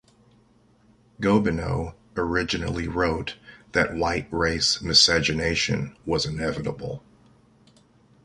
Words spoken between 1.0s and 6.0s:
Gobineau originally wrote that white race miscegenation